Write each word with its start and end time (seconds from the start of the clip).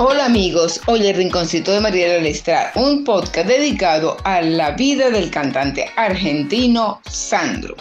Hola 0.00 0.26
amigos, 0.26 0.80
hoy 0.86 1.08
el 1.08 1.16
Rinconcito 1.16 1.72
de 1.72 1.80
Mariela 1.80 2.18
Lestra, 2.18 2.70
un 2.76 3.02
podcast 3.02 3.48
dedicado 3.48 4.16
a 4.22 4.40
la 4.40 4.70
vida 4.70 5.10
del 5.10 5.28
cantante 5.28 5.90
argentino 5.96 7.00
Sandro. 7.10 7.74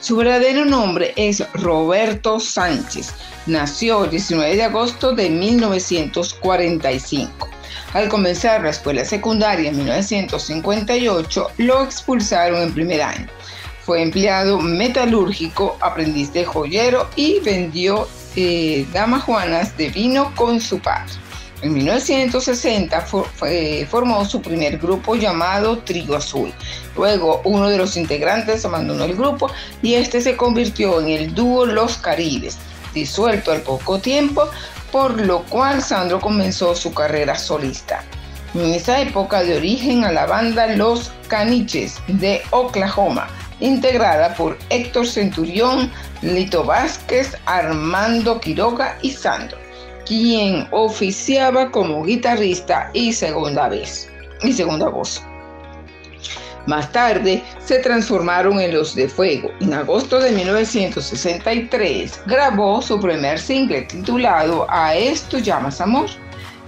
Su 0.00 0.16
verdadero 0.16 0.64
nombre 0.64 1.12
es 1.16 1.44
Roberto 1.52 2.40
Sánchez. 2.40 3.12
Nació 3.44 4.04
el 4.04 4.10
19 4.12 4.56
de 4.56 4.62
agosto 4.62 5.12
de 5.12 5.28
1945. 5.28 7.50
Al 7.92 8.08
comenzar 8.08 8.62
la 8.62 8.70
escuela 8.70 9.04
secundaria 9.04 9.68
en 9.68 9.76
1958, 9.76 11.48
lo 11.58 11.84
expulsaron 11.84 12.62
en 12.62 12.72
primer 12.72 13.02
año. 13.02 13.28
Fue 13.84 14.00
empleado 14.00 14.58
metalúrgico, 14.58 15.76
aprendiz 15.82 16.32
de 16.32 16.46
joyero 16.46 17.10
y 17.14 17.40
vendió 17.40 18.08
eh, 18.36 18.86
de 19.76 19.88
vino 19.90 20.32
con 20.34 20.62
su 20.62 20.78
padre. 20.78 21.27
En 21.60 21.74
1960 21.74 23.00
formó 23.88 24.24
su 24.24 24.40
primer 24.40 24.78
grupo 24.78 25.16
llamado 25.16 25.78
Trigo 25.78 26.14
Azul. 26.14 26.52
Luego 26.96 27.40
uno 27.42 27.68
de 27.68 27.76
los 27.76 27.96
integrantes 27.96 28.64
abandonó 28.64 29.02
el 29.02 29.16
grupo 29.16 29.50
y 29.82 29.94
este 29.94 30.20
se 30.20 30.36
convirtió 30.36 31.00
en 31.00 31.08
el 31.08 31.34
dúo 31.34 31.66
Los 31.66 31.96
Caribes, 31.96 32.58
disuelto 32.94 33.50
al 33.50 33.62
poco 33.62 33.98
tiempo, 33.98 34.48
por 34.92 35.20
lo 35.20 35.42
cual 35.46 35.82
Sandro 35.82 36.20
comenzó 36.20 36.76
su 36.76 36.94
carrera 36.94 37.36
solista. 37.36 38.04
En 38.54 38.72
esa 38.72 39.00
época 39.00 39.42
de 39.42 39.56
origen 39.56 40.04
a 40.04 40.12
la 40.12 40.26
banda 40.26 40.68
Los 40.68 41.10
Caniches 41.26 41.96
de 42.06 42.40
Oklahoma, 42.50 43.26
integrada 43.58 44.32
por 44.34 44.56
Héctor 44.70 45.08
Centurión, 45.08 45.90
Lito 46.22 46.62
Vázquez, 46.62 47.36
Armando 47.46 48.40
Quiroga 48.40 48.96
y 49.02 49.10
Sandro 49.10 49.57
quien 50.08 50.66
oficiaba 50.70 51.70
como 51.70 52.02
guitarrista 52.02 52.90
y 52.94 53.12
segunda 53.12 53.68
vez 53.68 54.10
y 54.42 54.52
segunda 54.54 54.88
voz. 54.88 55.22
Más 56.66 56.90
tarde 56.92 57.42
se 57.58 57.78
transformaron 57.78 58.58
en 58.60 58.74
Los 58.74 58.94
de 58.94 59.08
Fuego. 59.08 59.50
En 59.60 59.74
agosto 59.74 60.18
de 60.18 60.32
1963 60.32 62.22
grabó 62.26 62.82
su 62.82 62.98
primer 62.98 63.38
single 63.38 63.82
titulado 63.82 64.66
A 64.68 64.94
esto 64.94 65.38
llamas 65.38 65.80
amor 65.80 66.08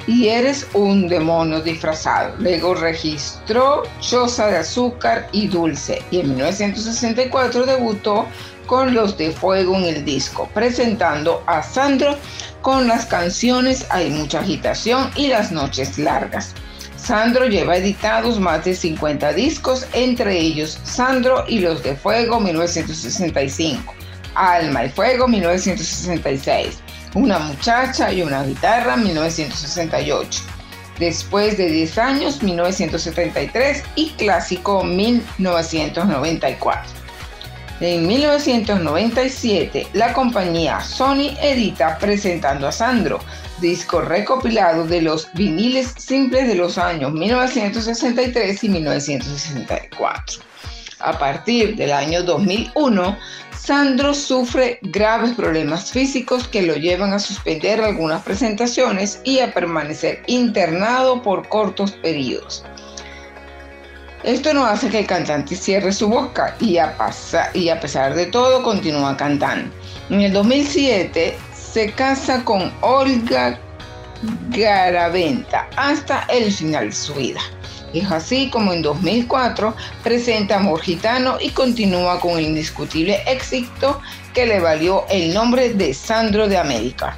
y 0.06 0.28
eres 0.28 0.66
un 0.74 1.08
demonio 1.08 1.60
disfrazado. 1.60 2.34
Luego 2.38 2.74
registró 2.74 3.82
Choza 4.00 4.48
de 4.48 4.58
Azúcar 4.58 5.28
y 5.32 5.48
Dulce 5.48 6.02
y 6.10 6.20
en 6.20 6.30
1964 6.30 7.66
debutó 7.66 8.26
con 8.66 8.94
Los 8.94 9.18
de 9.18 9.32
Fuego 9.32 9.76
en 9.76 9.84
el 9.84 10.04
disco, 10.04 10.48
presentando 10.54 11.42
a 11.46 11.62
Sandro 11.62 12.16
con 12.62 12.86
las 12.86 13.06
canciones 13.06 13.86
Hay 13.90 14.10
mucha 14.10 14.40
agitación 14.40 15.10
y 15.16 15.28
Las 15.28 15.50
noches 15.50 15.98
largas. 15.98 16.54
Sandro 16.96 17.46
lleva 17.46 17.78
editados 17.78 18.38
más 18.38 18.64
de 18.64 18.74
50 18.74 19.32
discos, 19.32 19.86
entre 19.94 20.38
ellos 20.38 20.78
Sandro 20.84 21.44
y 21.48 21.60
los 21.60 21.82
de 21.82 21.96
Fuego 21.96 22.38
1965, 22.38 23.94
Alma 24.34 24.84
y 24.84 24.90
Fuego 24.90 25.26
1966, 25.26 26.78
Una 27.14 27.40
muchacha 27.40 28.12
y 28.12 28.22
una 28.22 28.44
guitarra 28.44 28.96
1968. 28.96 30.42
Después 31.00 31.58
de 31.58 31.68
10 31.68 31.98
años, 31.98 32.40
1973 32.42 33.82
y 33.96 34.10
Clásico 34.10 34.84
1994. 34.84 36.92
En 37.80 38.06
1997, 38.06 39.88
la 39.94 40.12
compañía 40.12 40.80
Sony 40.82 41.34
edita 41.40 41.98
Presentando 41.98 42.68
a 42.68 42.72
Sandro, 42.72 43.18
disco 43.60 44.02
recopilado 44.02 44.86
de 44.86 45.02
los 45.02 45.32
viniles 45.32 45.94
simples 45.96 46.46
de 46.46 46.54
los 46.54 46.78
años 46.78 47.12
1963 47.12 48.62
y 48.64 48.68
1964. 48.68 50.49
A 51.00 51.18
partir 51.18 51.76
del 51.76 51.92
año 51.92 52.22
2001, 52.22 53.16
Sandro 53.56 54.14
sufre 54.14 54.78
graves 54.82 55.32
problemas 55.32 55.90
físicos 55.90 56.48
que 56.48 56.62
lo 56.62 56.74
llevan 56.74 57.12
a 57.12 57.18
suspender 57.18 57.80
algunas 57.80 58.22
presentaciones 58.22 59.20
y 59.24 59.40
a 59.40 59.52
permanecer 59.52 60.22
internado 60.26 61.22
por 61.22 61.48
cortos 61.48 61.92
periodos. 61.92 62.64
Esto 64.22 64.52
no 64.52 64.66
hace 64.66 64.90
que 64.90 65.00
el 65.00 65.06
cantante 65.06 65.56
cierre 65.56 65.92
su 65.92 66.08
boca 66.08 66.54
y 66.60 66.76
a, 66.76 66.94
y 67.54 67.70
a 67.70 67.80
pesar 67.80 68.14
de 68.14 68.26
todo 68.26 68.62
continúa 68.62 69.16
cantando. 69.16 69.74
En 70.10 70.20
el 70.20 70.32
2007 70.32 71.38
se 71.54 71.92
casa 71.92 72.44
con 72.44 72.70
Olga 72.82 73.58
Garaventa 74.50 75.70
hasta 75.76 76.24
el 76.28 76.52
final 76.52 76.90
de 76.90 76.96
su 76.96 77.14
vida. 77.14 77.40
Es 77.92 78.10
así 78.10 78.50
como 78.50 78.72
en 78.72 78.82
2004 78.82 79.74
presenta 80.02 80.56
Amor 80.56 80.80
Gitano 80.80 81.38
y 81.40 81.50
continúa 81.50 82.20
con 82.20 82.38
el 82.38 82.46
indiscutible 82.46 83.22
éxito 83.26 84.00
que 84.32 84.46
le 84.46 84.60
valió 84.60 85.04
el 85.10 85.34
nombre 85.34 85.74
de 85.74 85.92
Sandro 85.92 86.48
de 86.48 86.56
América. 86.56 87.16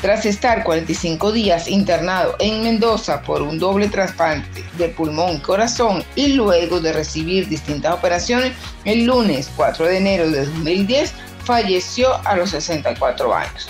Tras 0.00 0.26
estar 0.26 0.62
45 0.62 1.32
días 1.32 1.68
internado 1.68 2.36
en 2.38 2.62
Mendoza 2.62 3.20
por 3.22 3.42
un 3.42 3.58
doble 3.58 3.88
trasplante 3.88 4.64
de 4.76 4.88
pulmón 4.88 5.36
y 5.36 5.40
corazón 5.40 6.04
y 6.14 6.34
luego 6.34 6.80
de 6.80 6.92
recibir 6.92 7.48
distintas 7.48 7.94
operaciones, 7.94 8.52
el 8.84 9.04
lunes 9.04 9.50
4 9.56 9.86
de 9.86 9.96
enero 9.96 10.30
de 10.30 10.46
2010 10.46 11.12
falleció 11.44 12.14
a 12.24 12.36
los 12.36 12.50
64 12.50 13.34
años. 13.34 13.68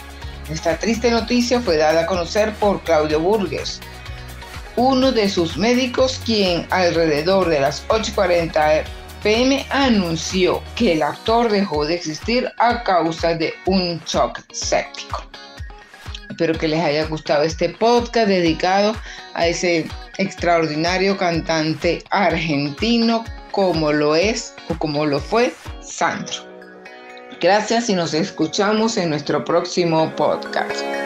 Esta 0.51 0.79
triste 0.79 1.11
noticia 1.11 1.61
fue 1.61 1.77
dada 1.77 2.03
a 2.03 2.07
conocer 2.07 2.53
por 2.55 2.83
Claudio 2.83 3.21
Burgers, 3.21 3.81
uno 4.79 5.11
de 5.11 5.29
sus 5.29 5.57
médicos, 5.57 6.21
quien 6.25 6.65
alrededor 6.71 7.49
de 7.49 7.59
las 7.59 7.87
8.40 7.89 8.85
pm 9.25 9.67
anunció 9.71 10.63
que 10.77 10.93
el 10.93 11.03
actor 11.03 11.51
dejó 11.51 11.85
de 11.85 11.97
existir 11.97 12.49
a 12.59 12.85
causa 12.85 13.35
de 13.35 13.53
un 13.67 14.01
shock 14.07 14.41
séptico. 14.53 15.25
Espero 16.31 16.57
que 16.57 16.69
les 16.69 16.81
haya 16.81 17.05
gustado 17.07 17.43
este 17.43 17.71
podcast 17.71 18.29
dedicado 18.29 18.95
a 19.35 19.49
ese 19.49 19.89
extraordinario 20.19 21.17
cantante 21.17 22.05
argentino 22.11 23.25
como 23.51 23.93
lo 23.93 24.15
es 24.15 24.55
o 24.69 24.79
como 24.79 25.07
lo 25.07 25.19
fue 25.19 25.53
Sandro. 25.83 26.47
Gracias 27.41 27.91
y 27.91 27.95
nos 27.95 28.15
escuchamos 28.15 28.97
en 28.97 29.11
nuestro 29.11 29.45
próximo 29.45 30.15
podcast. 30.15 30.98